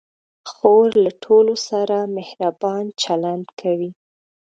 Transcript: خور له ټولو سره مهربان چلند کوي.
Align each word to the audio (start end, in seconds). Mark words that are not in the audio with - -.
خور 0.51 0.87
له 1.03 1.11
ټولو 1.23 1.53
سره 1.69 1.97
مهربان 2.17 2.83
چلند 3.01 3.47
کوي. 3.61 3.91